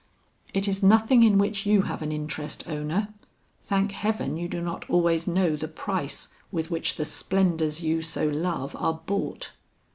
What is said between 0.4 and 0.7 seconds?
'It